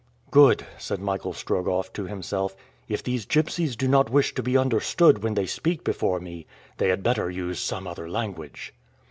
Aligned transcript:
"Good!" 0.31 0.65
said 0.79 0.99
Michael 0.99 1.31
Strogoff, 1.31 1.93
to 1.93 2.05
himself; 2.05 2.55
"if 2.87 3.03
these 3.03 3.27
gipsies 3.27 3.75
do 3.75 3.87
not 3.87 4.09
wish 4.09 4.33
to 4.33 4.41
be 4.41 4.57
understood 4.57 5.21
when 5.21 5.35
they 5.35 5.45
speak 5.45 5.83
before 5.83 6.19
me, 6.19 6.47
they 6.77 6.89
had 6.89 7.03
better 7.03 7.29
use 7.29 7.59
some 7.59 7.85
other 7.85 8.09
language." 8.09 8.73